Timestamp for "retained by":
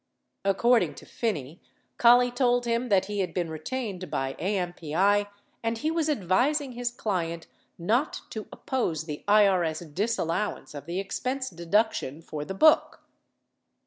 3.51-4.33